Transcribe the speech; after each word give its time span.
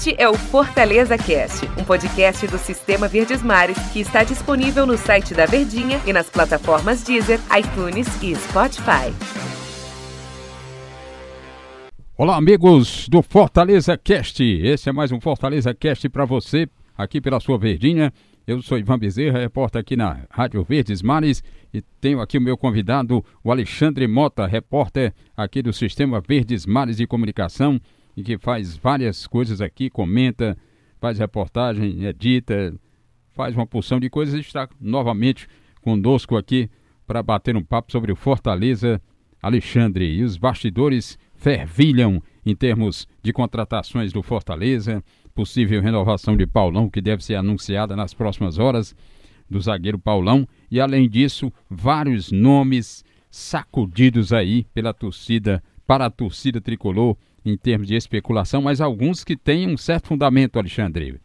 Este 0.00 0.14
é 0.16 0.26
o 0.26 0.32
Fortaleza 0.32 1.18
Cast, 1.18 1.66
um 1.78 1.84
podcast 1.84 2.46
do 2.46 2.56
Sistema 2.56 3.06
Verdes 3.06 3.42
Mares 3.42 3.76
que 3.92 4.00
está 4.00 4.24
disponível 4.24 4.86
no 4.86 4.96
site 4.96 5.34
da 5.34 5.44
Verdinha 5.44 6.00
e 6.06 6.12
nas 6.14 6.30
plataformas 6.30 7.02
Deezer, 7.02 7.38
iTunes 7.54 8.06
e 8.22 8.34
Spotify. 8.34 9.12
Olá, 12.16 12.38
amigos 12.38 13.10
do 13.10 13.20
Fortaleza 13.20 13.94
Cast. 13.98 14.42
Esse 14.42 14.88
é 14.88 14.92
mais 14.92 15.12
um 15.12 15.20
Fortaleza 15.20 15.74
Cast 15.74 16.08
para 16.08 16.24
você, 16.24 16.66
aqui 16.96 17.20
pela 17.20 17.38
sua 17.38 17.58
Verdinha. 17.58 18.10
Eu 18.46 18.62
sou 18.62 18.78
Ivan 18.78 18.98
Bezerra, 18.98 19.38
repórter 19.40 19.82
aqui 19.82 19.96
na 19.96 20.24
Rádio 20.30 20.64
Verdes 20.64 21.02
Mares 21.02 21.44
e 21.74 21.82
tenho 22.00 22.22
aqui 22.22 22.38
o 22.38 22.40
meu 22.40 22.56
convidado, 22.56 23.22
o 23.44 23.52
Alexandre 23.52 24.08
Mota, 24.08 24.46
repórter 24.46 25.12
aqui 25.36 25.60
do 25.60 25.74
Sistema 25.74 26.22
Verdes 26.26 26.64
Mares 26.64 26.96
de 26.96 27.06
Comunicação 27.06 27.78
e 28.20 28.22
que 28.22 28.38
faz 28.38 28.76
várias 28.76 29.26
coisas 29.26 29.60
aqui, 29.60 29.90
comenta, 29.90 30.56
faz 31.00 31.18
reportagem, 31.18 32.04
edita, 32.04 32.74
faz 33.30 33.54
uma 33.54 33.66
porção 33.66 33.98
de 33.98 34.10
coisas 34.10 34.34
e 34.34 34.40
está 34.40 34.68
novamente 34.80 35.48
conosco 35.80 36.36
aqui 36.36 36.70
para 37.06 37.22
bater 37.22 37.56
um 37.56 37.64
papo 37.64 37.90
sobre 37.90 38.12
o 38.12 38.16
Fortaleza 38.16 39.00
Alexandre. 39.42 40.04
E 40.04 40.22
os 40.22 40.36
bastidores 40.36 41.18
fervilham 41.34 42.22
em 42.44 42.54
termos 42.54 43.08
de 43.22 43.32
contratações 43.32 44.12
do 44.12 44.22
Fortaleza, 44.22 45.02
possível 45.34 45.80
renovação 45.80 46.36
de 46.36 46.46
Paulão, 46.46 46.90
que 46.90 47.00
deve 47.00 47.24
ser 47.24 47.36
anunciada 47.36 47.96
nas 47.96 48.12
próximas 48.12 48.58
horas, 48.58 48.94
do 49.48 49.60
zagueiro 49.60 49.98
Paulão, 49.98 50.46
e 50.70 50.80
além 50.80 51.08
disso, 51.08 51.52
vários 51.68 52.30
nomes 52.30 53.04
sacudidos 53.30 54.32
aí 54.32 54.64
pela 54.72 54.94
torcida, 54.94 55.62
para 55.86 56.06
a 56.06 56.10
torcida 56.10 56.60
tricolor, 56.60 57.16
em 57.44 57.56
termos 57.56 57.86
de 57.86 57.94
especulação, 57.94 58.62
mas 58.62 58.80
alguns 58.80 59.24
que 59.24 59.36
têm 59.36 59.68
um 59.68 59.76
certo 59.76 60.08
fundamento, 60.08 60.58
Alexandre. 60.58 61.20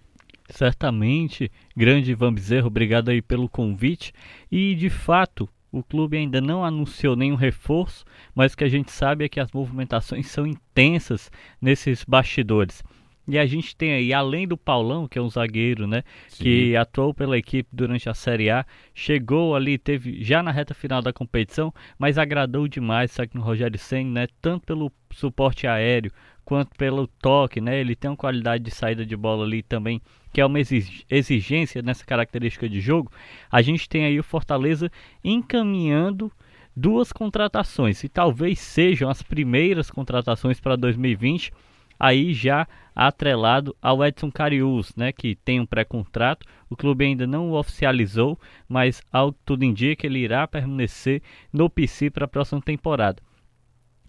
Certamente, 0.50 1.52
grande 1.76 2.12
Ivan 2.12 2.34
Bezerro, 2.34 2.68
obrigado 2.68 3.10
aí 3.10 3.22
pelo 3.22 3.50
convite. 3.50 4.14
E 4.52 4.76
de 4.76 4.90
fato, 4.90 5.50
o 5.72 5.84
clube 5.84 6.18
ainda 6.18 6.40
não 6.40 6.64
anunciou 6.64 7.16
nenhum 7.16 7.36
reforço, 7.36 8.06
mas 8.34 8.54
o 8.54 8.58
que 8.58 8.64
a 8.64 8.70
gente 8.70 8.92
sabe 8.92 9.26
é 9.26 9.30
que 9.30 9.40
as 9.40 9.52
movimentações 9.52 10.28
são 10.28 10.46
intensas 10.46 11.32
nesses 11.62 12.06
bastidores. 12.06 12.84
E 13.28 13.40
a 13.40 13.46
gente 13.46 13.76
tem 13.76 13.94
aí, 13.94 14.14
além 14.14 14.48
do 14.48 14.56
Paulão, 14.56 15.08
que 15.08 15.18
é 15.18 15.22
um 15.22 15.30
zagueiro, 15.30 15.88
né? 15.88 16.04
Sim. 16.28 16.44
Que 16.44 16.76
atuou 16.76 17.14
pela 17.14 17.38
equipe 17.38 17.68
durante 17.74 18.08
a 18.08 18.14
Série 18.14 18.50
A, 18.50 18.66
chegou 18.94 19.56
ali, 19.56 19.78
teve 19.78 20.24
já 20.24 20.44
na 20.44 20.52
reta 20.52 20.74
final 20.74 21.02
da 21.02 21.12
competição, 21.12 21.74
mas 21.98 22.18
agradou 22.18 22.68
demais 22.68 23.12
o 23.14 23.18
técnico 23.18 23.46
Rogério 23.46 23.80
Senna, 23.80 24.22
né? 24.22 24.28
Tanto 24.42 24.66
pelo 24.66 24.92
suporte 25.12 25.66
aéreo 25.66 26.12
quanto 26.44 26.76
pelo 26.78 27.08
toque, 27.08 27.60
né? 27.60 27.80
Ele 27.80 27.96
tem 27.96 28.12
uma 28.12 28.18
qualidade 28.18 28.64
de 28.64 28.70
saída 28.70 29.04
de 29.04 29.16
bola 29.18 29.44
ali 29.44 29.64
também, 29.64 30.00
que 30.32 30.40
é 30.40 30.46
uma 30.46 30.60
exigência 30.60 31.82
nessa 31.82 32.06
característica 32.06 32.70
de 32.70 32.80
jogo. 32.80 33.12
A 33.50 33.64
gente 33.64 33.90
tem 33.90 34.06
aí 34.06 34.20
o 34.20 34.24
Fortaleza 34.24 34.92
encaminhando 35.24 36.32
duas 36.76 37.12
contratações, 37.12 38.04
e 38.04 38.10
talvez 38.10 38.60
sejam 38.60 39.10
as 39.10 39.24
primeiras 39.24 39.90
contratações 39.90 40.60
para 40.60 40.76
2020 40.76 41.52
aí 42.00 42.34
já 42.34 42.68
atrelado 42.96 43.76
ao 43.82 44.04
Edson 44.06 44.32
Carius, 44.32 44.96
né, 44.96 45.12
que 45.12 45.36
tem 45.36 45.60
um 45.60 45.66
pré-contrato. 45.66 46.46
O 46.70 46.76
clube 46.76 47.06
ainda 47.06 47.28
não 47.28 47.50
o 47.50 47.60
oficializou, 47.60 48.40
mas 48.68 49.02
ao 49.12 49.34
que 49.34 49.40
tudo 49.46 49.66
indica 49.66 50.08
ele 50.08 50.20
irá 50.20 50.48
permanecer 50.48 51.22
no 51.52 51.70
PC 51.70 52.10
para 52.10 52.26
a 52.26 52.28
próxima 52.28 52.62
temporada. 52.62 53.22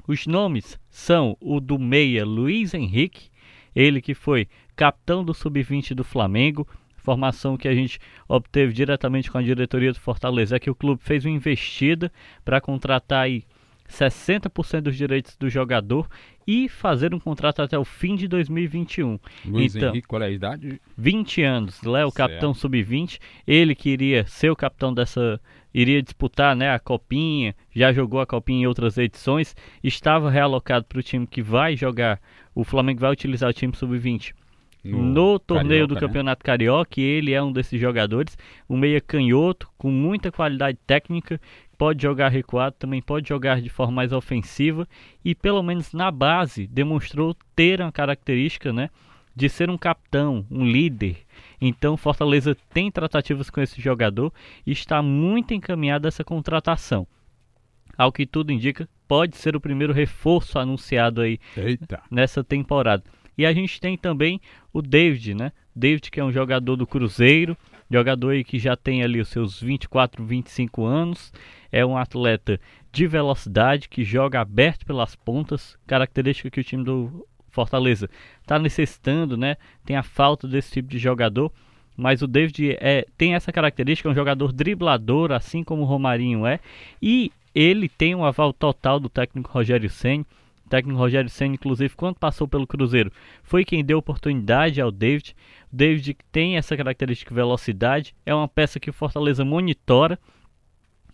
Os 0.07 0.27
nomes 0.27 0.79
são 0.89 1.37
o 1.41 1.61
do 1.61 1.79
meia 1.79 2.25
Luiz 2.25 2.75
Henrique, 2.75 3.29
ele 3.75 4.01
que 4.01 4.15
foi 4.15 4.49
capitão 4.77 5.25
do 5.25 5.35
sub-20 5.35 5.95
do 5.95 6.05
Flamengo, 6.05 6.67
formação 7.07 7.57
que 7.57 7.69
a 7.69 7.75
gente 7.75 8.01
obteve 8.29 8.73
diretamente 8.73 9.31
com 9.31 9.39
a 9.39 9.43
diretoria 9.43 9.93
do 9.93 10.01
Fortaleza 10.01 10.57
é 10.57 10.59
que 10.59 10.71
o 10.71 10.75
clube 10.75 11.01
fez 11.05 11.25
uma 11.25 11.35
investida 11.35 12.11
para 12.45 12.61
contratar 12.61 13.25
aí 13.25 13.45
60% 13.89 14.83
dos 14.83 14.97
direitos 14.97 15.37
do 15.37 15.49
jogador 15.49 16.09
e 16.47 16.69
fazer 16.69 17.15
um 17.15 17.19
contrato 17.19 17.61
até 17.61 17.79
o 17.79 17.85
fim 17.85 18.15
de 18.15 18.29
2021. 18.29 19.19
Luiz 19.45 19.75
então, 19.75 19.91
Henrique, 19.91 20.07
qual 20.07 20.23
é 20.23 20.27
a 20.27 20.31
idade? 20.31 20.81
20 20.97 21.43
anos, 21.43 21.83
Léo, 21.83 22.13
capitão 22.13 22.55
sub-20, 22.55 23.19
ele 23.47 23.75
que 23.75 23.91
iria 23.91 24.25
ser 24.27 24.51
o 24.51 24.57
capitão 24.57 24.95
dessa 24.95 25.41
iria 25.75 26.03
disputar 26.03 26.57
né, 26.57 26.71
a 26.71 26.79
copinha, 26.79 27.55
já 27.75 27.93
jogou 27.93 28.21
a 28.21 28.27
copinha 28.27 28.63
em 28.63 28.67
outras 28.67 28.97
edições, 28.97 29.55
estava 29.85 30.31
realocado 30.31 30.87
para 30.87 30.99
o 30.99 31.03
time 31.03 31.27
que 31.27 31.43
vai 31.43 31.77
jogar, 31.77 32.19
o 32.55 32.65
Flamengo 32.65 33.01
vai 33.01 33.13
utilizar 33.13 33.51
o 33.51 33.53
time 33.53 33.77
sub-20 33.77 34.33
no, 34.91 35.03
no, 35.03 35.39
torneio 35.39 35.83
Carioca, 35.83 35.87
do 35.89 35.95
né? 35.95 36.01
Campeonato 36.01 36.41
né? 36.41 36.45
Carioca, 36.45 37.01
ele 37.01 37.33
é 37.33 37.43
um 37.43 37.53
desses 37.53 37.81
jogadores, 37.81 38.37
um 38.69 38.77
meia 38.77 39.01
canhoto, 39.01 39.69
com 39.77 39.91
muita 39.91 40.31
qualidade 40.31 40.79
técnica, 40.87 41.41
pode 41.77 42.03
jogar 42.03 42.29
recuado, 42.29 42.77
também 42.79 43.03
pode 43.03 43.29
jogar 43.29 43.61
de 43.61 43.69
forma 43.69 43.93
mais 43.93 44.13
ofensiva 44.13 44.89
e 45.25 45.35
pelo 45.35 45.63
menos 45.63 45.93
na 45.93 46.11
base 46.11 46.67
demonstrou 46.67 47.37
ter 47.55 47.81
uma 47.81 47.93
característica, 47.93 48.73
né, 48.73 48.91
de 49.35 49.49
ser 49.49 49.69
um 49.69 49.77
capitão, 49.77 50.47
um 50.51 50.65
líder. 50.65 51.19
Então 51.61 51.97
Fortaleza 51.97 52.57
tem 52.73 52.91
tratativas 52.91 53.51
com 53.51 53.61
esse 53.61 53.81
jogador 53.81 54.33
e 54.67 54.73
está 54.73 55.03
muito 55.03 55.53
encaminhada 55.53 56.09
essa 56.09 56.25
contratação. 56.25 57.07
Ao 57.97 58.13
que 58.13 58.27
tudo 58.27 58.53
indica, 58.53 58.89
pode 59.09 59.37
ser 59.37 59.57
o 59.57 59.61
primeiro 59.61 59.93
reforço 59.93 60.59
anunciado 60.59 61.21
aí 61.21 61.39
Eita. 61.57 62.03
nessa 62.11 62.43
temporada. 62.43 63.05
E 63.39 63.45
a 63.45 63.53
gente 63.53 63.81
tem 63.81 63.97
também 63.97 64.41
o 64.73 64.81
David, 64.81 65.35
né? 65.35 65.53
David 65.75 66.11
que 66.11 66.21
é 66.21 66.25
um 66.25 66.33
jogador 66.33 66.77
do 66.77 66.87
Cruzeiro, 66.87 67.57
jogador 67.91 68.31
aí 68.31 68.45
que 68.45 68.59
já 68.59 68.77
tem 68.77 69.03
ali 69.03 69.21
os 69.21 69.29
seus 69.29 69.61
24, 69.61 70.25
25 70.25 70.85
anos, 70.85 71.33
é 71.71 71.85
um 71.85 71.97
atleta 71.97 72.61
de 72.93 73.07
velocidade 73.07 73.89
que 73.89 74.05
joga 74.05 74.41
aberto 74.41 74.87
pelas 74.87 75.15
pontas, 75.15 75.77
característica 75.87 76.51
que 76.51 76.61
o 76.61 76.65
time 76.65 76.85
do 76.85 77.27
Fortaleza 77.51 78.09
está 78.41 78.59
necessitando, 78.59 79.37
né? 79.37 79.57
Tem 79.85 79.97
a 79.97 80.03
falta 80.03 80.47
desse 80.47 80.73
tipo 80.73 80.89
de 80.89 80.99
jogador, 80.99 81.53
mas 81.97 82.23
o 82.23 82.27
David 82.27 82.77
é, 82.81 83.07
tem 83.17 83.35
essa 83.35 83.53
característica, 83.53 84.09
é 84.09 84.13
um 84.13 84.15
jogador 84.15 84.53
driblador, 84.53 85.33
assim 85.33 85.65
como 85.65 85.83
o 85.83 85.87
Romarinho 85.87 86.47
é, 86.47 86.61
e 87.01 87.33
ele 87.55 87.89
tem 87.89 88.15
um 88.15 88.25
aval 88.25 88.53
total 88.53 89.01
do 89.01 89.09
técnico 89.09 89.51
Rogério 89.51 89.89
Senna 89.89 90.27
o 90.67 90.69
técnico 90.69 90.99
Rogério 90.99 91.31
Senna, 91.31 91.55
inclusive, 91.55 91.95
quando 91.95 92.19
passou 92.19 92.49
pelo 92.49 92.67
Cruzeiro, 92.67 93.13
foi 93.45 93.65
quem 93.65 93.85
deu 93.85 93.99
oportunidade 93.99 94.81
ao 94.81 94.91
David. 94.91 95.35
O 95.73 95.77
David 95.77 96.17
tem 96.33 96.57
essa 96.57 96.77
característica 96.77 97.31
de 97.31 97.37
velocidade, 97.37 98.15
é 98.27 98.35
uma 98.35 98.49
peça 98.49 98.81
que 98.81 98.91
o 98.91 98.93
Fortaleza 98.93 99.45
monitora. 99.45 100.19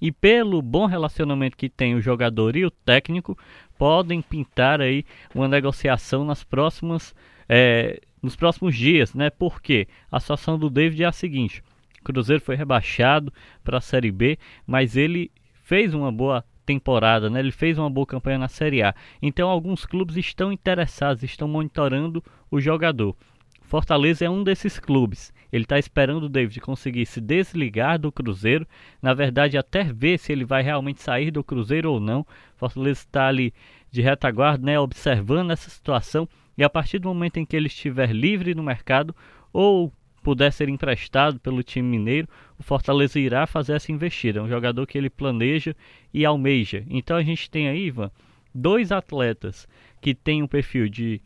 E 0.00 0.10
pelo 0.10 0.60
bom 0.60 0.86
relacionamento 0.86 1.56
que 1.56 1.68
tem 1.68 1.94
o 1.94 2.00
jogador 2.00 2.56
e 2.56 2.64
o 2.64 2.70
técnico, 2.70 3.38
podem 3.78 4.20
pintar 4.20 4.80
aí 4.80 5.04
uma 5.32 5.46
negociação 5.46 6.24
nas 6.24 6.42
próximas, 6.42 7.14
é, 7.48 8.00
nos 8.20 8.34
próximos 8.34 8.74
dias, 8.74 9.14
né? 9.14 9.30
Porque 9.30 9.86
a 10.10 10.18
situação 10.18 10.58
do 10.58 10.68
David 10.68 11.04
é 11.04 11.06
a 11.06 11.12
seguinte: 11.12 11.62
o 12.00 12.04
Cruzeiro 12.04 12.42
foi 12.42 12.56
rebaixado 12.56 13.32
para 13.62 13.78
a 13.78 13.80
Série 13.80 14.10
B, 14.10 14.38
mas 14.66 14.96
ele 14.96 15.30
fez 15.62 15.94
uma 15.94 16.10
boa 16.10 16.44
temporada, 16.64 17.28
né? 17.28 17.40
Ele 17.40 17.52
fez 17.52 17.78
uma 17.78 17.90
boa 17.90 18.06
campanha 18.06 18.38
na 18.38 18.48
Série 18.48 18.82
A. 18.82 18.94
Então 19.20 19.48
alguns 19.48 19.84
clubes 19.84 20.16
estão 20.16 20.52
interessados, 20.52 21.22
estão 21.22 21.48
monitorando 21.48 22.22
o 22.50 22.60
jogador. 22.60 23.16
Fortaleza 23.62 24.24
é 24.24 24.28
um 24.28 24.44
desses 24.44 24.78
clubes. 24.78 25.32
Ele 25.50 25.64
está 25.64 25.78
esperando 25.78 26.24
o 26.24 26.28
David 26.28 26.60
conseguir 26.60 27.06
se 27.06 27.20
desligar 27.20 27.98
do 27.98 28.12
Cruzeiro. 28.12 28.66
Na 29.00 29.14
verdade, 29.14 29.56
até 29.56 29.82
ver 29.82 30.18
se 30.18 30.30
ele 30.30 30.44
vai 30.44 30.62
realmente 30.62 31.00
sair 31.00 31.30
do 31.30 31.42
Cruzeiro 31.42 31.92
ou 31.92 31.98
não. 31.98 32.26
Fortaleza 32.56 33.00
está 33.00 33.28
ali 33.28 33.52
de 33.90 34.02
retaguarda, 34.02 34.64
né, 34.64 34.78
observando 34.78 35.50
essa 35.50 35.70
situação. 35.70 36.28
E 36.56 36.62
a 36.62 36.68
partir 36.68 36.98
do 36.98 37.08
momento 37.08 37.38
em 37.38 37.46
que 37.46 37.56
ele 37.56 37.66
estiver 37.66 38.12
livre 38.12 38.54
no 38.54 38.62
mercado, 38.62 39.16
ou 39.52 39.90
puder 40.22 40.52
ser 40.52 40.68
emprestado 40.68 41.40
pelo 41.40 41.62
time 41.62 41.88
mineiro, 41.88 42.28
o 42.58 42.62
Fortaleza 42.62 43.18
irá 43.18 43.46
fazer 43.46 43.74
essa 43.74 43.90
investida. 43.90 44.38
É 44.38 44.42
um 44.42 44.48
jogador 44.48 44.86
que 44.86 44.96
ele 44.96 45.10
planeja 45.10 45.74
e 46.14 46.24
almeja. 46.24 46.84
Então 46.88 47.16
a 47.16 47.22
gente 47.22 47.50
tem 47.50 47.68
aí, 47.68 47.86
Ivan, 47.86 48.10
dois 48.54 48.92
atletas 48.92 49.68
que 50.00 50.14
têm 50.14 50.42
um 50.42 50.46
perfil 50.46 50.88
de, 50.88 51.20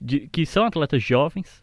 de 0.00 0.28
que 0.28 0.44
são 0.44 0.64
atletas 0.64 1.02
jovens. 1.02 1.62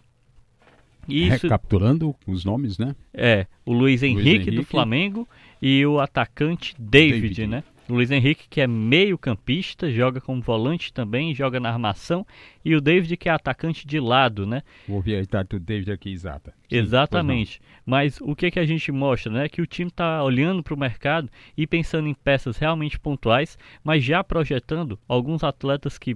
Isso, 1.08 1.48
Recapturando 1.48 2.16
os 2.28 2.46
nomes, 2.46 2.78
né? 2.78 2.96
É, 3.14 3.48
o 3.66 3.74
Luiz 3.74 4.04
Henrique, 4.04 4.24
Luiz 4.24 4.36
Henrique. 4.42 4.52
do 4.58 4.64
Flamengo 4.64 5.28
e 5.62 5.84
o 5.86 6.00
atacante 6.00 6.76
David, 6.78 7.22
David. 7.22 7.48
né? 7.48 7.64
Luiz 7.90 8.12
Henrique, 8.12 8.48
que 8.48 8.62
é 8.62 8.68
meio-campista, 8.68 9.92
joga 9.92 10.22
como 10.22 10.42
volante 10.42 10.94
também, 10.94 11.34
joga 11.34 11.60
na 11.60 11.70
armação. 11.70 12.26
E 12.64 12.76
o 12.76 12.82
David, 12.82 13.18
que 13.18 13.28
é 13.28 13.32
atacante 13.32 13.88
de 13.88 14.00
lado, 14.00 14.46
né? 14.46 14.62
Vou 14.88 15.02
a 15.02 15.44
do 15.44 15.60
David 15.60 15.92
aqui, 15.92 16.12
exata. 16.12 16.54
Sim, 16.70 16.78
Exatamente. 16.78 17.62
Mas 17.86 18.20
o 18.22 18.36
que, 18.36 18.52
que 18.52 18.60
a 18.60 18.66
gente 18.66 18.92
mostra, 18.92 19.32
né? 19.32 19.50
Que 19.50 19.62
o 19.62 19.66
time 19.66 19.90
está 19.90 20.24
olhando 20.24 20.62
para 20.62 20.74
o 20.74 20.80
mercado 20.80 21.30
e 21.58 21.66
pensando 21.66 22.08
em 22.08 22.14
peças 22.14 22.58
realmente 22.58 23.00
pontuais, 23.00 23.58
mas 23.84 24.04
já 24.04 24.24
projetando 24.24 25.00
alguns 25.08 25.44
atletas 25.44 25.98
que 25.98 26.16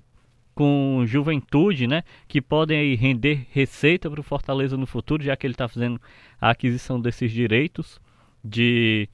com 0.54 1.04
juventude, 1.06 1.88
né, 1.88 2.04
que 2.28 2.40
podem 2.40 2.78
aí 2.78 2.96
render 2.96 3.48
receita 3.52 4.08
para 4.10 4.20
o 4.20 4.24
Fortaleza 4.24 4.78
no 4.78 4.86
futuro, 4.86 5.24
já 5.24 5.36
que 5.36 5.48
ele 5.48 5.56
está 5.56 5.68
fazendo 5.68 6.00
a 6.40 6.52
aquisição 6.52 7.02
desses 7.02 7.32
direitos 7.32 8.00
de 8.44 9.10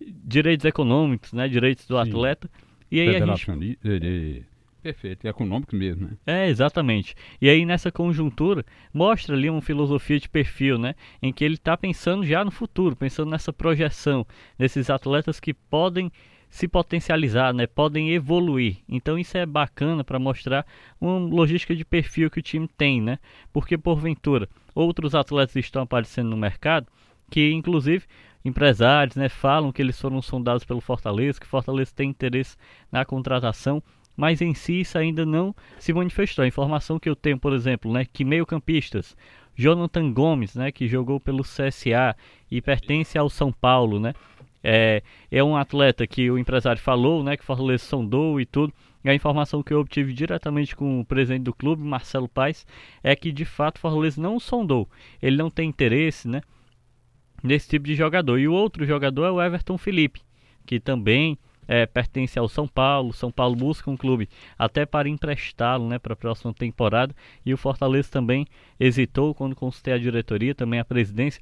direitos 0.00 0.64
econômicos, 0.64 1.32
né, 1.32 1.48
direitos 1.48 1.86
do 1.86 1.94
Sim. 1.96 2.08
atleta. 2.08 2.50
E 2.90 3.00
aí 3.00 3.16
a 3.16 3.24
gente 3.24 3.76
de, 3.78 4.42
perfeito, 4.82 5.26
é 5.26 5.30
econômico 5.30 5.76
mesmo, 5.76 6.08
né? 6.08 6.16
É, 6.26 6.48
exatamente. 6.48 7.14
E 7.40 7.48
aí 7.48 7.64
nessa 7.64 7.92
conjuntura 7.92 8.64
mostra 8.92 9.36
ali 9.36 9.48
uma 9.48 9.60
filosofia 9.60 10.18
de 10.18 10.28
perfil, 10.28 10.78
né, 10.78 10.94
em 11.22 11.32
que 11.32 11.44
ele 11.44 11.54
está 11.54 11.76
pensando 11.76 12.24
já 12.24 12.44
no 12.44 12.50
futuro, 12.50 12.96
pensando 12.96 13.30
nessa 13.30 13.52
projeção 13.52 14.26
desses 14.58 14.90
atletas 14.90 15.38
que 15.38 15.54
podem 15.54 16.10
se 16.50 16.66
potencializar, 16.66 17.54
né? 17.54 17.66
podem 17.66 18.10
evoluir. 18.10 18.78
Então 18.88 19.16
isso 19.16 19.38
é 19.38 19.46
bacana 19.46 20.02
para 20.02 20.18
mostrar 20.18 20.66
uma 21.00 21.16
logística 21.16 21.76
de 21.76 21.84
perfil 21.84 22.28
que 22.28 22.40
o 22.40 22.42
time 22.42 22.66
tem, 22.66 23.00
né? 23.00 23.20
Porque 23.52 23.78
porventura 23.78 24.48
outros 24.74 25.14
atletas 25.14 25.54
estão 25.54 25.82
aparecendo 25.82 26.30
no 26.30 26.36
mercado 26.36 26.88
que 27.30 27.52
inclusive 27.52 28.04
empresários, 28.44 29.16
né, 29.16 29.28
falam 29.28 29.72
que 29.72 29.82
eles 29.82 30.00
foram 30.00 30.22
sondados 30.22 30.64
pelo 30.64 30.80
Fortaleza, 30.80 31.40
que 31.40 31.46
Fortaleza 31.46 31.92
tem 31.94 32.10
interesse 32.10 32.56
na 32.90 33.04
contratação, 33.04 33.82
mas 34.16 34.40
em 34.40 34.54
si 34.54 34.80
isso 34.80 34.98
ainda 34.98 35.24
não 35.24 35.54
se 35.78 35.92
manifestou. 35.92 36.44
A 36.44 36.48
informação 36.48 36.98
que 36.98 37.08
eu 37.08 37.16
tenho, 37.16 37.38
por 37.38 37.52
exemplo, 37.52 37.92
né, 37.92 38.04
que 38.04 38.24
meio-campistas 38.24 39.16
Jonathan 39.54 40.12
Gomes, 40.12 40.54
né, 40.54 40.72
que 40.72 40.88
jogou 40.88 41.20
pelo 41.20 41.42
CSA 41.42 42.16
e 42.50 42.62
pertence 42.62 43.18
ao 43.18 43.28
São 43.28 43.52
Paulo, 43.52 44.00
né? 44.00 44.14
É, 44.62 45.02
é 45.30 45.42
um 45.42 45.56
atleta 45.56 46.06
que 46.06 46.30
o 46.30 46.38
empresário 46.38 46.80
falou, 46.80 47.22
né, 47.22 47.36
que 47.36 47.44
Fortaleza 47.44 47.84
sondou 47.84 48.40
e 48.40 48.46
tudo. 48.46 48.72
E 49.02 49.08
a 49.08 49.14
informação 49.14 49.62
que 49.62 49.72
eu 49.72 49.80
obtive 49.80 50.12
diretamente 50.12 50.76
com 50.76 51.00
o 51.00 51.04
presidente 51.04 51.44
do 51.44 51.54
clube, 51.54 51.82
Marcelo 51.82 52.28
Paes, 52.28 52.66
é 53.02 53.16
que 53.16 53.32
de 53.32 53.44
fato 53.44 53.78
Fortaleza 53.78 54.20
não 54.20 54.38
sondou. 54.38 54.88
Ele 55.22 55.36
não 55.36 55.50
tem 55.50 55.68
interesse, 55.68 56.28
né, 56.28 56.42
nesse 57.42 57.68
tipo 57.68 57.86
de 57.86 57.94
jogador. 57.94 58.38
E 58.38 58.48
o 58.48 58.52
outro 58.52 58.84
jogador 58.84 59.24
é 59.24 59.30
o 59.30 59.42
Everton 59.42 59.78
Felipe, 59.78 60.20
que 60.66 60.80
também 60.80 61.38
é, 61.66 61.86
pertence 61.86 62.38
ao 62.38 62.48
São 62.48 62.66
Paulo. 62.66 63.12
São 63.12 63.30
Paulo 63.30 63.54
busca 63.54 63.90
um 63.90 63.96
clube 63.96 64.28
até 64.58 64.84
para 64.84 65.08
emprestá-lo 65.08 65.88
né, 65.88 65.98
para 65.98 66.14
a 66.14 66.16
próxima 66.16 66.52
temporada. 66.52 67.14
E 67.44 67.54
o 67.54 67.56
Fortaleza 67.56 68.10
também 68.10 68.46
hesitou 68.78 69.34
quando 69.34 69.54
consultei 69.54 69.94
a 69.94 69.98
diretoria, 69.98 70.54
também 70.54 70.80
a 70.80 70.84
presidência 70.84 71.40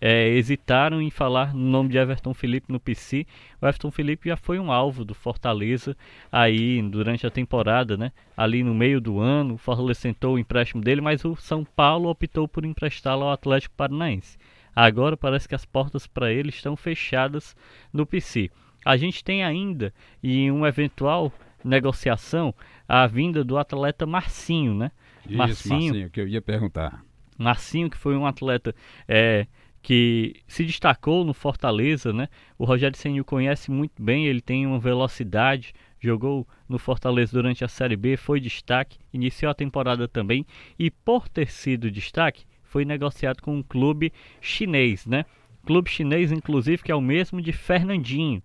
é, 0.00 0.28
hesitaram 0.28 1.02
em 1.02 1.10
falar 1.10 1.54
no 1.54 1.60
nome 1.60 1.90
de 1.90 1.98
Everton 1.98 2.32
Felipe 2.34 2.72
no 2.72 2.80
PC. 2.80 3.26
O 3.60 3.66
Everton 3.66 3.90
Felipe 3.90 4.28
já 4.28 4.36
foi 4.36 4.58
um 4.58 4.70
alvo 4.70 5.04
do 5.04 5.14
Fortaleza 5.14 5.96
aí 6.30 6.80
durante 6.82 7.26
a 7.26 7.30
temporada, 7.30 7.96
né? 7.96 8.12
Ali 8.36 8.62
no 8.62 8.74
meio 8.74 9.00
do 9.00 9.18
ano, 9.18 9.54
o 9.54 9.58
Fortaleza 9.58 10.00
sentou 10.00 10.34
o 10.34 10.38
empréstimo 10.38 10.82
dele, 10.82 11.00
mas 11.00 11.24
o 11.24 11.36
São 11.36 11.64
Paulo 11.64 12.08
optou 12.08 12.46
por 12.46 12.64
emprestá-lo 12.64 13.24
ao 13.24 13.32
Atlético 13.32 13.74
Paranaense. 13.76 14.38
Agora 14.80 15.16
parece 15.16 15.48
que 15.48 15.56
as 15.56 15.64
portas 15.64 16.06
para 16.06 16.32
ele 16.32 16.50
estão 16.50 16.76
fechadas 16.76 17.56
no 17.92 18.06
PC. 18.06 18.48
A 18.84 18.96
gente 18.96 19.24
tem 19.24 19.42
ainda 19.42 19.92
em 20.22 20.52
uma 20.52 20.68
eventual 20.68 21.32
negociação 21.64 22.54
a 22.86 23.04
vinda 23.08 23.42
do 23.42 23.58
atleta 23.58 24.06
Marcinho, 24.06 24.74
né? 24.74 24.92
Isso, 25.26 25.36
Marcinho, 25.36 25.80
Marcinho 25.80 26.10
que 26.10 26.20
eu 26.20 26.28
ia 26.28 26.40
perguntar. 26.40 27.04
Marcinho, 27.36 27.90
que 27.90 27.96
foi 27.96 28.16
um 28.16 28.24
atleta 28.24 28.72
é, 29.08 29.48
que 29.82 30.36
se 30.46 30.64
destacou 30.64 31.24
no 31.24 31.34
Fortaleza, 31.34 32.12
né? 32.12 32.28
O 32.56 32.64
Rogério 32.64 32.96
Senil 32.96 33.24
conhece 33.24 33.72
muito 33.72 34.00
bem, 34.00 34.26
ele 34.26 34.40
tem 34.40 34.64
uma 34.64 34.78
velocidade, 34.78 35.74
jogou 35.98 36.46
no 36.68 36.78
Fortaleza 36.78 37.32
durante 37.32 37.64
a 37.64 37.68
Série 37.68 37.96
B, 37.96 38.16
foi 38.16 38.38
destaque, 38.38 39.00
iniciou 39.12 39.50
a 39.50 39.54
temporada 39.54 40.06
também 40.06 40.46
e 40.78 40.88
por 40.88 41.28
ter 41.28 41.50
sido 41.50 41.90
destaque, 41.90 42.44
foi 42.68 42.84
negociado 42.84 43.42
com 43.42 43.56
um 43.56 43.62
clube 43.62 44.12
chinês, 44.40 45.06
né? 45.06 45.24
Clube 45.66 45.90
chinês, 45.90 46.32
inclusive, 46.32 46.82
que 46.82 46.92
é 46.92 46.94
o 46.94 47.00
mesmo 47.00 47.42
de 47.42 47.52
Fernandinho, 47.52 48.42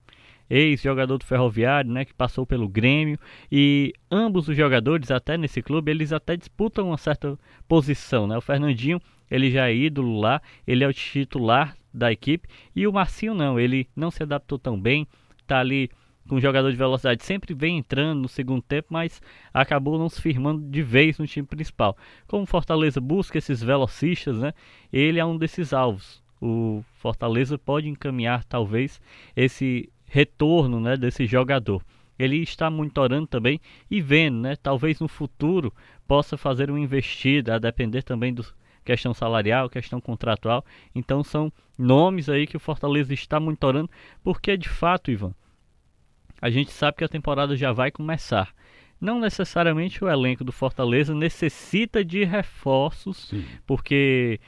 ex-jogador 0.50 1.18
do 1.18 1.26
Ferroviário, 1.26 1.90
né, 1.90 2.04
que 2.04 2.14
passou 2.14 2.46
pelo 2.46 2.68
Grêmio, 2.68 3.18
e 3.52 3.94
ambos 4.12 4.50
os 4.50 4.58
jogadores, 4.58 5.10
até 5.10 5.38
nesse 5.38 5.62
clube, 5.62 5.92
eles 5.92 6.12
até 6.12 6.36
disputam 6.36 6.88
uma 6.88 6.98
certa 6.98 7.38
posição, 7.68 8.28
né? 8.28 8.38
O 8.38 8.42
Fernandinho 8.42 9.02
ele 9.32 9.50
já 9.50 9.68
é 9.68 9.76
ídolo 9.76 10.20
lá, 10.20 10.42
ele 10.68 10.84
é 10.84 10.88
o 10.88 10.94
titular 10.94 11.76
da 11.94 12.12
equipe. 12.12 12.48
E 12.76 12.86
o 12.86 12.94
Marcinho 12.94 13.34
não, 13.34 13.60
ele 13.60 13.88
não 13.96 14.12
se 14.12 14.22
adaptou 14.22 14.60
tão 14.60 14.80
bem, 14.80 15.08
tá 15.48 15.60
ali 15.60 15.90
um 16.32 16.40
jogador 16.40 16.72
de 16.72 16.78
velocidade, 16.78 17.24
sempre 17.24 17.54
vem 17.54 17.78
entrando 17.78 18.22
no 18.22 18.28
segundo 18.28 18.62
tempo, 18.62 18.88
mas 18.92 19.22
acabou 19.54 19.98
não 20.00 20.10
se 20.10 20.22
firmando 20.22 20.70
de 20.70 20.82
vez 20.82 21.18
no 21.18 21.28
time 21.28 21.46
principal. 21.46 21.98
Como 22.28 22.44
o 22.44 22.48
Fortaleza 22.48 23.02
busca 23.02 23.38
esses 23.38 23.62
velocistas, 23.62 24.38
né? 24.38 24.54
Ele 24.92 25.20
é 25.20 25.26
um 25.26 25.38
desses 25.38 25.74
alvos. 25.74 26.24
O 26.42 26.84
Fortaleza 26.96 27.58
pode 27.58 27.88
encaminhar 27.88 28.44
talvez 28.46 29.02
esse 29.36 29.90
retorno, 30.06 30.80
né, 30.80 30.96
desse 30.96 31.26
jogador. 31.26 31.82
Ele 32.18 32.38
está 32.38 32.70
monitorando 32.70 33.28
também 33.28 33.60
e 33.90 34.00
vendo, 34.02 34.40
né, 34.40 34.56
talvez 34.56 35.00
no 35.00 35.08
futuro 35.08 35.74
possa 36.08 36.38
fazer 36.38 36.70
uma 36.70 36.80
investida, 36.80 37.56
a 37.56 37.60
depender 37.60 38.04
também 38.04 38.34
do, 38.34 38.46
questão 38.84 39.14
salarial, 39.14 39.70
questão 39.70 40.00
contratual. 40.00 40.64
Então 40.94 41.24
são 41.24 41.52
nomes 41.78 42.30
aí 42.30 42.46
que 42.46 42.58
o 42.58 42.60
Fortaleza 42.60 43.14
está 43.14 43.40
monitorando, 43.40 43.90
porque 44.24 44.56
de 44.56 44.70
fato, 44.70 45.10
Ivan, 45.10 45.34
a 46.44 46.50
gente 46.50 46.74
sabe 46.74 46.98
que 46.98 47.06
a 47.06 47.08
temporada 47.08 47.56
já 47.56 47.72
vai 47.72 47.90
começar. 47.90 48.54
Não 49.00 49.18
necessariamente 49.18 50.04
o 50.04 50.10
elenco 50.10 50.44
do 50.44 50.52
Fortaleza 50.52 51.16
necessita 51.16 52.04
de 52.04 52.26
reforços, 52.26 53.30
Sim. 53.30 53.46
porque 53.66 54.42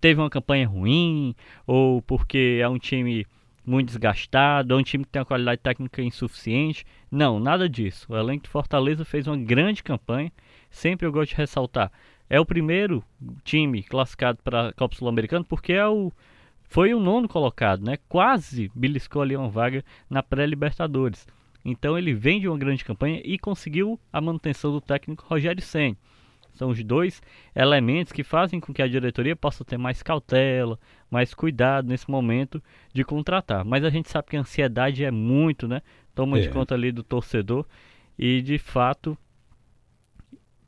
teve 0.00 0.20
uma 0.20 0.28
campanha 0.28 0.66
ruim, 0.66 1.32
ou 1.64 2.02
porque 2.02 2.58
é 2.60 2.68
um 2.68 2.78
time 2.80 3.24
muito 3.64 3.86
desgastado, 3.86 4.74
é 4.74 4.76
um 4.76 4.82
time 4.82 5.04
que 5.04 5.10
tem 5.12 5.20
uma 5.20 5.26
qualidade 5.26 5.60
técnica 5.60 6.02
insuficiente. 6.02 6.84
Não, 7.08 7.38
nada 7.38 7.68
disso. 7.68 8.06
O 8.08 8.16
elenco 8.16 8.42
do 8.42 8.50
Fortaleza 8.50 9.04
fez 9.04 9.28
uma 9.28 9.36
grande 9.36 9.84
campanha. 9.84 10.32
Sempre 10.68 11.06
eu 11.06 11.12
gosto 11.12 11.30
de 11.30 11.36
ressaltar 11.36 11.92
é 12.28 12.40
o 12.40 12.44
primeiro 12.44 13.04
time 13.44 13.82
classificado 13.84 14.40
para 14.42 14.68
a 14.68 14.72
Copa 14.72 14.96
Sul-Americana 14.96 15.44
porque 15.44 15.72
é 15.72 15.86
o 15.86 16.12
foi 16.68 16.94
o 16.94 17.00
nono 17.00 17.28
colocado, 17.28 17.84
né? 17.84 17.96
Quase 18.08 18.70
beliscou 18.74 19.22
ali 19.22 19.36
uma 19.36 19.48
vaga 19.48 19.84
na 20.08 20.22
pré-Libertadores. 20.22 21.26
Então 21.64 21.96
ele 21.96 22.12
vem 22.12 22.40
de 22.40 22.48
uma 22.48 22.58
grande 22.58 22.84
campanha 22.84 23.22
e 23.24 23.38
conseguiu 23.38 23.98
a 24.12 24.20
manutenção 24.20 24.72
do 24.72 24.80
técnico 24.80 25.24
Rogério 25.26 25.62
Senna. 25.62 25.96
São 26.52 26.70
os 26.70 26.82
dois 26.84 27.20
elementos 27.54 28.12
que 28.12 28.22
fazem 28.22 28.60
com 28.60 28.72
que 28.72 28.82
a 28.82 28.86
diretoria 28.86 29.34
possa 29.34 29.64
ter 29.64 29.76
mais 29.76 30.02
cautela, 30.02 30.78
mais 31.10 31.34
cuidado 31.34 31.88
nesse 31.88 32.08
momento 32.08 32.62
de 32.92 33.02
contratar. 33.02 33.64
Mas 33.64 33.84
a 33.84 33.90
gente 33.90 34.08
sabe 34.08 34.28
que 34.28 34.36
a 34.36 34.40
ansiedade 34.40 35.04
é 35.04 35.10
muito, 35.10 35.66
né? 35.66 35.82
Toma 36.14 36.38
é. 36.38 36.42
de 36.42 36.48
conta 36.50 36.74
ali 36.74 36.92
do 36.92 37.02
torcedor 37.02 37.66
e 38.16 38.40
de 38.40 38.56
fato 38.56 39.18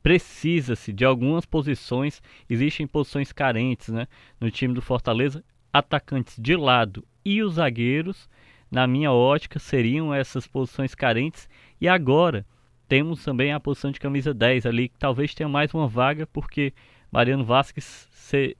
precisa-se 0.03 0.93
de 0.93 1.03
algumas 1.03 1.45
posições, 1.45 2.21
existem 2.49 2.87
posições 2.87 3.31
carentes 3.31 3.89
né, 3.89 4.07
no 4.39 4.49
time 4.49 4.73
do 4.73 4.81
Fortaleza, 4.81 5.43
atacantes 5.71 6.37
de 6.39 6.55
lado 6.55 7.05
e 7.23 7.41
os 7.43 7.55
zagueiros, 7.55 8.29
na 8.69 8.87
minha 8.87 9.11
ótica, 9.11 9.59
seriam 9.59 10.13
essas 10.13 10.47
posições 10.47 10.95
carentes. 10.95 11.49
E 11.79 11.87
agora 11.87 12.45
temos 12.87 13.23
também 13.23 13.51
a 13.51 13.59
posição 13.59 13.91
de 13.91 13.99
camisa 13.99 14.33
10 14.33 14.65
ali, 14.65 14.89
que 14.89 14.97
talvez 14.97 15.33
tenha 15.33 15.49
mais 15.49 15.73
uma 15.73 15.87
vaga, 15.87 16.25
porque 16.27 16.73
Mariano 17.11 17.43
Vasquez 17.43 18.07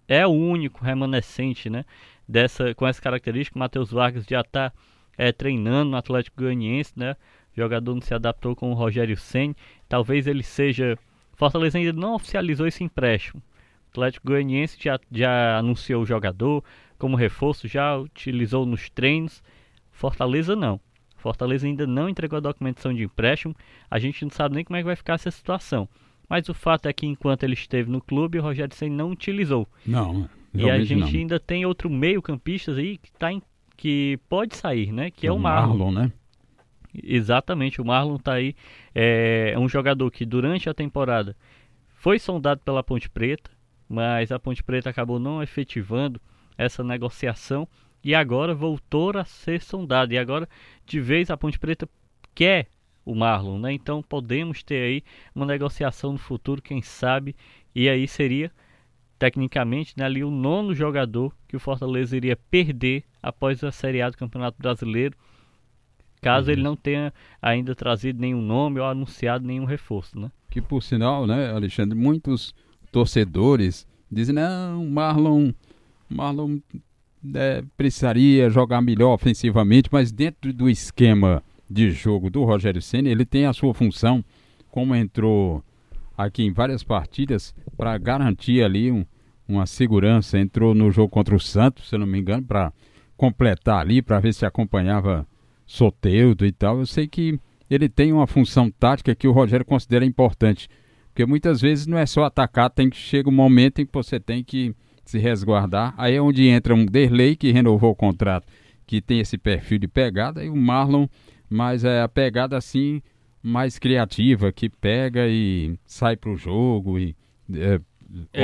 é 0.07 0.25
o 0.25 0.31
único 0.31 0.83
remanescente 0.83 1.69
né, 1.69 1.85
dessa, 2.27 2.73
com 2.75 2.87
essa 2.87 3.01
característica. 3.01 3.57
Matheus 3.57 3.91
Vargas 3.91 4.25
já 4.25 4.41
está 4.41 4.71
é, 5.17 5.31
treinando 5.31 5.91
no 5.91 5.97
Atlético 5.97 6.41
Goianiense, 6.41 6.93
né? 6.95 7.15
O 7.55 7.59
jogador 7.59 7.95
não 7.95 8.01
se 8.01 8.13
adaptou 8.13 8.55
com 8.55 8.71
o 8.71 8.75
Rogério 8.75 9.17
Senni. 9.17 9.55
Talvez 9.89 10.27
ele 10.27 10.43
seja 10.43 10.97
Fortaleza 11.37 11.77
ainda 11.77 11.93
não 11.93 12.15
oficializou 12.15 12.65
esse 12.65 12.83
empréstimo. 12.83 13.41
O 13.41 13.89
Atlético 13.91 14.27
Goianiense 14.27 14.75
já, 14.81 14.99
já 15.11 15.59
anunciou 15.59 16.01
o 16.01 16.05
jogador 16.05 16.63
como 16.97 17.15
reforço, 17.15 17.67
já 17.67 17.95
utilizou 17.97 18.65
nos 18.65 18.89
treinos. 18.89 19.43
Fortaleza 19.91 20.55
não. 20.55 20.79
Fortaleza 21.15 21.65
ainda 21.67 21.87
não 21.87 22.07
entregou 22.07 22.37
a 22.37 22.41
documentação 22.41 22.93
de 22.93 23.03
empréstimo. 23.03 23.55
A 23.89 23.99
gente 23.99 24.23
não 24.23 24.31
sabe 24.31 24.55
nem 24.55 24.63
como 24.63 24.77
é 24.77 24.79
que 24.81 24.85
vai 24.85 24.95
ficar 24.95 25.13
essa 25.13 25.31
situação. 25.31 25.87
Mas 26.29 26.49
o 26.49 26.53
fato 26.53 26.87
é 26.87 26.93
que 26.93 27.05
enquanto 27.05 27.43
ele 27.43 27.53
esteve 27.53 27.89
no 27.89 28.01
clube, 28.01 28.37
o 28.37 28.41
Rogério 28.41 28.75
Senna 28.75 28.95
não 28.95 29.11
utilizou. 29.11 29.67
Não, 29.85 30.29
E 30.53 30.69
a 30.69 30.79
gente 30.83 30.99
não. 30.99 31.07
ainda 31.07 31.39
tem 31.39 31.65
outro 31.65 31.89
meio 31.89 32.21
campista 32.21 32.71
aí 32.73 32.97
que, 32.97 33.11
tá 33.13 33.31
em, 33.31 33.41
que 33.75 34.19
pode 34.29 34.55
sair, 34.55 34.91
né? 34.91 35.09
Que 35.09 35.25
é, 35.25 35.29
é 35.29 35.31
o 35.31 35.39
Marlon. 35.39 35.77
Marlon 35.77 35.91
né? 35.91 36.11
Exatamente, 37.03 37.81
o 37.81 37.85
Marlon 37.85 38.15
está 38.15 38.33
aí. 38.33 38.55
É, 38.93 39.51
é 39.53 39.59
um 39.59 39.69
jogador 39.69 40.09
que 40.11 40.25
durante 40.25 40.69
a 40.69 40.73
temporada 40.73 41.35
foi 41.95 42.19
sondado 42.19 42.61
pela 42.61 42.83
Ponte 42.83 43.09
Preta, 43.09 43.49
mas 43.87 44.31
a 44.31 44.39
Ponte 44.39 44.63
Preta 44.63 44.89
acabou 44.89 45.19
não 45.19 45.41
efetivando 45.41 46.19
essa 46.57 46.83
negociação 46.83 47.67
e 48.03 48.15
agora 48.15 48.53
voltou 48.53 49.17
a 49.17 49.25
ser 49.25 49.61
sondado. 49.61 50.13
E 50.13 50.17
agora, 50.17 50.47
de 50.85 50.99
vez, 50.99 51.29
a 51.29 51.37
Ponte 51.37 51.59
Preta 51.59 51.87
quer 52.33 52.67
o 53.03 53.15
Marlon, 53.15 53.57
né? 53.57 53.73
Então 53.73 54.01
podemos 54.01 54.63
ter 54.63 54.81
aí 54.83 55.03
uma 55.33 55.45
negociação 55.45 56.11
no 56.11 56.17
futuro, 56.17 56.61
quem 56.61 56.81
sabe, 56.81 57.35
e 57.73 57.87
aí 57.87 58.07
seria 58.07 58.51
tecnicamente 59.17 59.93
né, 59.97 60.05
ali 60.05 60.23
o 60.23 60.29
nono 60.29 60.75
jogador 60.75 61.33
que 61.47 61.55
o 61.55 61.59
Fortaleza 61.59 62.15
iria 62.15 62.35
perder 62.35 63.03
após 63.21 63.63
a 63.63 63.71
Série 63.71 64.01
A 64.01 64.09
do 64.09 64.17
Campeonato 64.17 64.57
Brasileiro, 64.59 65.17
caso 66.21 66.47
uhum. 66.47 66.53
ele 66.53 66.63
não 66.63 66.75
tenha 66.75 67.13
ainda 67.41 67.73
trazido 67.73 68.19
nenhum 68.19 68.41
nome 68.41 68.79
ou 68.79 68.85
anunciado 68.85 69.45
nenhum 69.45 69.65
reforço, 69.65 70.19
né? 70.19 70.31
Que 70.49 70.61
por 70.61 70.83
sinal, 70.83 71.25
né, 71.25 71.51
Alexandre, 71.51 71.97
muitos 71.97 72.53
torcedores 72.91 73.87
dizem 74.11 74.35
não, 74.35 74.85
Marlon, 74.85 75.51
Marlon 76.09 76.59
é, 77.35 77.63
precisaria 77.75 78.49
jogar 78.49 78.81
melhor 78.81 79.13
ofensivamente, 79.13 79.89
mas 79.91 80.11
dentro 80.11 80.53
do 80.53 80.69
esquema 80.69 81.43
de 81.69 81.91
jogo 81.91 82.29
do 82.29 82.43
Rogério 82.43 82.81
Senna, 82.81 83.09
ele 83.09 83.25
tem 83.25 83.45
a 83.45 83.53
sua 83.53 83.73
função, 83.73 84.23
como 84.69 84.95
entrou 84.95 85.63
aqui 86.17 86.43
em 86.43 86.51
várias 86.51 86.83
partidas, 86.83 87.53
para 87.75 87.97
garantir 87.97 88.63
ali 88.63 88.91
um, 88.91 89.05
uma 89.47 89.65
segurança. 89.65 90.39
Entrou 90.39 90.73
no 90.73 90.89
jogo 90.91 91.09
contra 91.09 91.35
o 91.35 91.39
Santos, 91.39 91.89
se 91.89 91.97
não 91.97 92.07
me 92.07 92.19
engano, 92.19 92.43
para 92.43 92.71
completar 93.15 93.79
ali, 93.79 94.01
para 94.01 94.19
ver 94.19 94.33
se 94.33 94.45
acompanhava 94.45 95.27
Soteudo 95.65 96.45
e 96.45 96.51
tal. 96.51 96.79
Eu 96.79 96.85
sei 96.85 97.07
que 97.07 97.39
ele 97.69 97.89
tem 97.89 98.13
uma 98.13 98.25
função 98.25 98.71
tática 98.71 99.13
que 99.13 99.27
o 99.27 99.31
Rogério 99.31 99.65
considera 99.65 100.05
importante. 100.05 100.69
Porque 101.07 101.25
muitas 101.25 101.59
vezes 101.59 101.87
não 101.87 101.97
é 101.97 102.05
só 102.05 102.23
atacar, 102.23 102.69
tem 102.69 102.89
que 102.89 102.95
chega 102.95 103.29
um 103.29 103.33
momento 103.33 103.81
em 103.81 103.85
que 103.85 103.93
você 103.93 104.19
tem 104.19 104.43
que 104.43 104.73
se 105.09 105.19
resguardar. 105.19 105.93
Aí 105.97 106.15
é 106.15 106.21
onde 106.21 106.47
entra 106.47 106.73
um 106.73 106.85
Derlei, 106.85 107.35
que 107.35 107.51
renovou 107.51 107.91
o 107.91 107.95
contrato, 107.95 108.45
que 108.85 109.01
tem 109.01 109.19
esse 109.19 109.37
perfil 109.37 109.79
de 109.79 109.87
pegada, 109.87 110.43
e 110.43 110.49
o 110.49 110.55
Marlon, 110.55 111.07
mas 111.49 111.83
é 111.83 112.01
a 112.01 112.07
pegada 112.07 112.57
assim 112.57 113.01
mais 113.41 113.79
criativa, 113.79 114.51
que 114.51 114.69
pega 114.69 115.27
e 115.27 115.77
sai 115.85 116.17
para 116.17 116.29
o 116.29 116.35
jogo 116.35 116.99
e 116.99 117.15
é, 117.53 117.79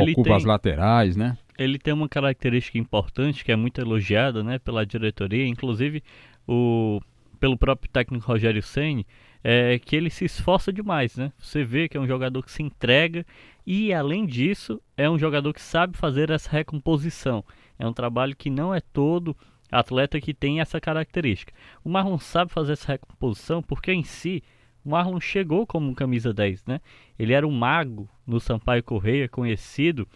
ocupa 0.01 0.23
tem, 0.23 0.33
as 0.33 0.43
laterais, 0.45 1.15
né? 1.15 1.37
Ele 1.57 1.77
tem 1.77 1.93
uma 1.93 2.07
característica 2.07 2.77
importante 2.77 3.43
que 3.43 3.51
é 3.51 3.55
muito 3.55 3.79
elogiada, 3.81 4.43
né, 4.43 4.59
pela 4.59 4.85
diretoria, 4.85 5.45
inclusive 5.45 6.01
o 6.47 6.99
pelo 7.39 7.57
próprio 7.57 7.91
técnico 7.91 8.25
Rogério 8.25 8.63
Ceni, 8.63 9.05
é 9.43 9.77
que 9.77 9.95
ele 9.95 10.09
se 10.09 10.25
esforça 10.25 10.71
demais, 10.71 11.17
né? 11.17 11.31
Você 11.37 11.63
vê 11.63 11.89
que 11.89 11.97
é 11.97 11.99
um 11.99 12.07
jogador 12.07 12.41
que 12.41 12.51
se 12.51 12.63
entrega 12.63 13.25
e, 13.65 13.93
além 13.93 14.25
disso, 14.25 14.81
é 14.95 15.09
um 15.09 15.19
jogador 15.19 15.53
que 15.53 15.61
sabe 15.61 15.97
fazer 15.97 16.29
essa 16.29 16.49
recomposição. 16.49 17.43
É 17.77 17.85
um 17.85 17.93
trabalho 17.93 18.35
que 18.35 18.49
não 18.49 18.73
é 18.73 18.79
todo 18.79 19.35
atleta 19.71 20.21
que 20.21 20.33
tem 20.33 20.61
essa 20.61 20.79
característica. 20.79 21.53
O 21.83 21.89
Marlon 21.89 22.17
sabe 22.17 22.51
fazer 22.51 22.73
essa 22.73 22.93
recomposição 22.93 23.61
porque, 23.61 23.91
em 23.91 24.03
si, 24.03 24.43
o 24.85 24.89
Marlon 24.89 25.19
chegou 25.19 25.65
como 25.65 25.95
camisa 25.95 26.33
10, 26.33 26.65
né? 26.65 26.79
Ele 27.17 27.33
era 27.33 27.47
um 27.47 27.51
mago 27.51 28.09
no 28.25 28.39
Sampaio 28.39 28.83
Correia, 28.83 29.27
conhecido 29.27 30.07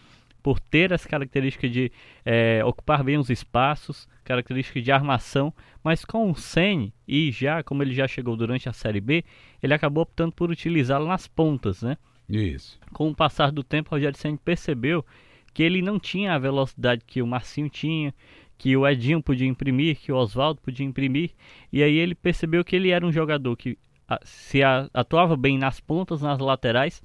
por 0.44 0.60
ter 0.60 0.92
essa 0.92 1.10
característica 1.10 1.68
de 1.68 1.92
é, 2.24 2.64
ocupar 2.64 3.04
bem 3.04 3.18
os 3.18 3.30
espaços, 3.30 4.08
característica 4.28 4.82
de 4.82 4.92
armação, 4.92 5.54
mas 5.84 6.04
com 6.04 6.30
o 6.30 6.36
Sen 6.36 6.92
e 7.08 7.32
já 7.32 7.64
como 7.64 7.82
ele 7.82 7.94
já 7.94 8.08
chegou 8.08 8.36
durante 8.36 8.68
a 8.68 8.74
Série 8.74 9.00
B, 9.00 9.24
ele 9.64 9.74
acabou 9.74 10.04
optando 10.04 10.34
por 10.34 10.52
utilizá-lo 10.52 11.08
nas 11.08 11.28
pontas, 11.28 11.82
né? 11.82 11.98
Isso. 12.30 12.78
Com 12.94 13.10
o 13.10 13.16
passar 13.16 13.52
do 13.52 13.64
tempo, 13.64 13.90
o 13.90 13.96
Rogério 13.96 14.18
Senna 14.18 14.38
percebeu 14.44 15.06
que 15.54 15.64
ele 15.64 15.82
não 15.82 15.98
tinha 15.98 16.34
a 16.34 16.38
velocidade 16.38 17.04
que 17.08 17.22
o 17.22 17.28
Marcinho 17.28 17.70
tinha, 17.70 18.14
que 18.58 18.76
o 18.76 18.86
Edinho 18.86 19.24
podia 19.24 19.48
imprimir, 19.48 19.98
que 19.98 20.12
o 20.12 20.16
Oswaldo 20.18 20.60
podia 20.62 20.86
imprimir, 20.86 21.32
e 21.72 21.82
aí 21.82 21.96
ele 21.96 22.14
percebeu 22.14 22.66
que 22.66 22.76
ele 22.76 22.90
era 22.90 23.06
um 23.06 23.12
jogador 23.12 23.56
que 23.56 23.78
se 24.24 24.62
atuava 24.94 25.38
bem 25.38 25.58
nas 25.58 25.80
pontas, 25.80 26.22
nas 26.22 26.40
laterais, 26.40 27.02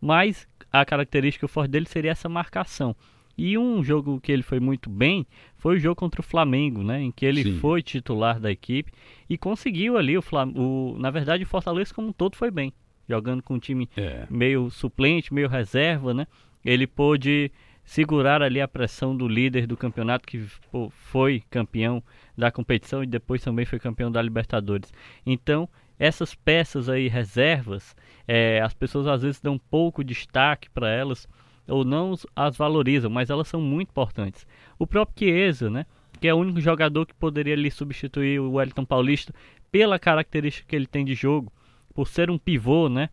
mas 0.00 0.46
a 0.70 0.84
característica 0.84 1.48
forte 1.48 1.70
dele 1.70 1.86
seria 1.86 2.10
essa 2.10 2.28
marcação. 2.28 2.94
E 3.38 3.56
um 3.56 3.84
jogo 3.84 4.20
que 4.20 4.32
ele 4.32 4.42
foi 4.42 4.58
muito 4.58 4.90
bem 4.90 5.24
foi 5.56 5.76
o 5.76 5.78
jogo 5.78 5.94
contra 5.94 6.20
o 6.20 6.24
Flamengo, 6.24 6.82
né? 6.82 7.00
Em 7.00 7.12
que 7.12 7.24
ele 7.24 7.44
Sim. 7.44 7.58
foi 7.60 7.80
titular 7.80 8.40
da 8.40 8.50
equipe 8.50 8.90
e 9.30 9.38
conseguiu 9.38 9.96
ali 9.96 10.18
o, 10.18 10.22
Flam 10.22 10.52
o 10.56 10.96
Na 10.98 11.08
verdade, 11.08 11.44
o 11.44 11.46
Fortaleza 11.46 11.94
como 11.94 12.08
um 12.08 12.12
todo 12.12 12.34
foi 12.34 12.50
bem 12.50 12.72
jogando 13.08 13.42
com 13.42 13.54
um 13.54 13.58
time 13.58 13.88
é. 13.96 14.26
meio 14.28 14.70
suplente, 14.70 15.32
meio 15.32 15.48
reserva, 15.48 16.12
né? 16.12 16.26
Ele 16.64 16.86
pôde 16.86 17.50
segurar 17.84 18.42
ali 18.42 18.60
a 18.60 18.68
pressão 18.68 19.16
do 19.16 19.26
líder 19.26 19.66
do 19.66 19.76
campeonato 19.76 20.26
que 20.26 20.44
pô, 20.70 20.90
foi 20.90 21.42
campeão 21.48 22.02
da 22.36 22.52
competição 22.52 23.02
e 23.02 23.06
depois 23.06 23.42
também 23.42 23.64
foi 23.64 23.78
campeão 23.78 24.12
da 24.12 24.20
Libertadores. 24.20 24.92
Então, 25.24 25.66
essas 25.98 26.34
peças 26.34 26.88
aí 26.88 27.08
reservas, 27.08 27.96
é, 28.26 28.60
as 28.60 28.74
pessoas 28.74 29.06
às 29.06 29.22
vezes 29.22 29.40
dão 29.40 29.58
pouco 29.58 30.04
destaque 30.04 30.68
para 30.68 30.90
elas 30.90 31.26
ou 31.68 31.84
não 31.84 32.14
as 32.34 32.56
valorizam, 32.56 33.10
mas 33.10 33.30
elas 33.30 33.46
são 33.48 33.60
muito 33.60 33.90
importantes. 33.90 34.46
O 34.78 34.86
próprio 34.86 35.18
Chiesa, 35.18 35.68
né? 35.68 35.86
Que 36.20 36.26
é 36.26 36.34
o 36.34 36.38
único 36.38 36.60
jogador 36.60 37.06
que 37.06 37.14
poderia 37.14 37.54
lhe 37.54 37.70
substituir 37.70 38.40
o 38.40 38.52
Wellington 38.52 38.84
Paulista 38.84 39.32
pela 39.70 39.98
característica 39.98 40.66
que 40.68 40.74
ele 40.74 40.86
tem 40.86 41.04
de 41.04 41.14
jogo 41.14 41.52
por 41.94 42.08
ser 42.08 42.30
um 42.30 42.38
pivô, 42.38 42.88
né? 42.88 43.10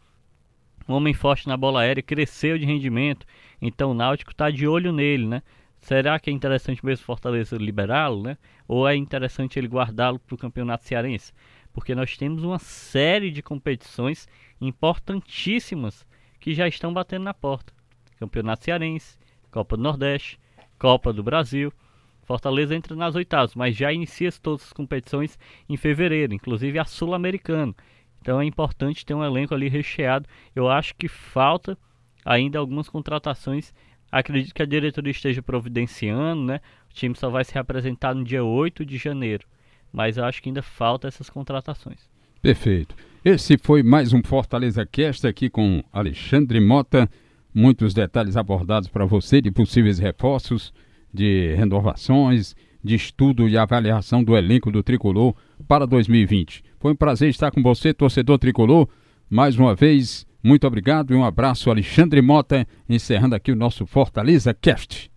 Um 0.87 0.93
homem 0.93 1.13
forte 1.13 1.47
na 1.47 1.57
bola 1.57 1.81
aérea, 1.81 2.01
cresceu 2.01 2.57
de 2.57 2.65
rendimento. 2.65 3.25
Então 3.61 3.91
o 3.91 3.93
Náutico 3.93 4.31
está 4.31 4.49
de 4.49 4.67
olho 4.67 4.91
nele, 4.91 5.27
né? 5.27 5.41
Será 5.81 6.19
que 6.19 6.29
é 6.29 6.33
interessante 6.33 6.83
mesmo 6.83 7.05
Fortaleza 7.05 7.57
liberá-lo, 7.57 8.23
né? 8.23 8.37
Ou 8.67 8.87
é 8.87 8.95
interessante 8.95 9.59
ele 9.59 9.67
guardá-lo 9.67 10.17
para 10.17 10.33
o 10.33 10.37
campeonato 10.37 10.83
cearense? 10.83 11.33
Porque 11.73 11.93
nós 11.93 12.17
temos 12.17 12.43
uma 12.43 12.57
série 12.57 13.29
de 13.29 13.43
competições 13.43 14.27
importantíssimas 14.61 16.05
que 16.39 16.53
já 16.53 16.67
estão 16.67 16.93
batendo 16.93 17.23
na 17.23 17.33
porta. 17.33 17.74
Campeonato 18.19 18.65
Cearense, 18.65 19.17
Copa 19.51 19.77
do 19.77 19.83
Nordeste, 19.83 20.39
Copa 20.77 21.13
do 21.13 21.23
Brasil. 21.23 21.71
Fortaleza 22.23 22.75
entra 22.75 22.95
nas 22.95 23.15
oitavas, 23.15 23.53
mas 23.55 23.75
já 23.75 23.93
inicia 23.93 24.31
todas 24.31 24.63
as 24.63 24.73
competições 24.73 25.37
em 25.69 25.77
fevereiro, 25.77 26.33
inclusive 26.33 26.79
a 26.79 26.85
Sul-Americana. 26.85 27.73
Então 28.19 28.41
é 28.41 28.45
importante 28.45 29.05
ter 29.05 29.13
um 29.13 29.23
elenco 29.23 29.53
ali 29.53 29.69
recheado. 29.69 30.27
Eu 30.55 30.67
acho 30.67 30.95
que 30.95 31.07
falta 31.07 31.77
ainda 32.25 32.57
algumas 32.57 32.89
contratações. 32.89 33.71
Acredito 34.11 34.55
que 34.55 34.63
a 34.63 34.65
diretoria 34.65 35.11
esteja 35.11 35.43
providenciando, 35.43 36.43
né? 36.43 36.59
O 36.89 36.93
time 36.93 37.15
só 37.15 37.29
vai 37.29 37.43
se 37.43 37.53
reapresentar 37.53 38.15
no 38.15 38.23
dia 38.23 38.43
8 38.43 38.83
de 38.83 38.97
janeiro. 38.97 39.45
Mas 39.93 40.17
eu 40.17 40.25
acho 40.25 40.41
que 40.41 40.49
ainda 40.49 40.63
falta 40.63 41.07
essas 41.07 41.29
contratações. 41.29 42.09
Perfeito. 42.41 42.95
Esse 43.23 43.57
foi 43.57 43.83
mais 43.83 44.11
um 44.13 44.23
Fortaleza 44.23 44.85
Cast 44.85 45.27
aqui 45.27 45.49
com 45.49 45.83
Alexandre 45.93 46.59
Mota. 46.59 47.07
Muitos 47.57 47.93
detalhes 47.93 48.35
abordados 48.35 48.89
para 48.89 49.05
você 49.05 49.39
de 49.39 49.49
possíveis 49.49 49.97
reforços, 49.97 50.73
de 51.13 51.55
renovações, 51.55 52.53
de 52.83 52.95
estudo 52.95 53.47
e 53.47 53.57
avaliação 53.57 54.21
do 54.21 54.35
elenco 54.35 54.69
do 54.69 54.83
Tricolor 54.83 55.33
para 55.65 55.87
2020. 55.87 56.61
Foi 56.77 56.91
um 56.91 56.95
prazer 56.97 57.29
estar 57.29 57.51
com 57.51 57.63
você, 57.63 57.93
torcedor 57.93 58.39
tricolor. 58.39 58.89
Mais 59.29 59.57
uma 59.57 59.73
vez, 59.73 60.27
muito 60.43 60.67
obrigado 60.67 61.13
e 61.13 61.15
um 61.15 61.23
abraço, 61.23 61.71
Alexandre 61.71 62.21
Mota, 62.21 62.67
encerrando 62.89 63.35
aqui 63.35 63.53
o 63.53 63.55
nosso 63.55 63.85
Fortaleza 63.85 64.53
Cast. 64.53 65.09